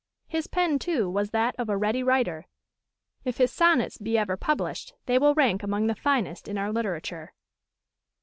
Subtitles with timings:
[0.27, 2.47] His pen, too, was that of a ready writer;
[3.23, 7.33] if his sonnets be ever published, they will rank among the finest in our literature.